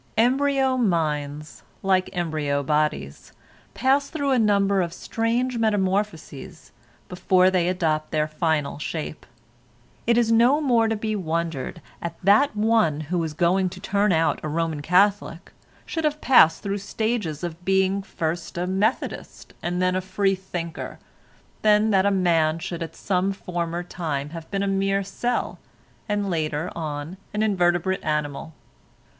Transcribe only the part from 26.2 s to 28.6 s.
later on an invertebrate animal.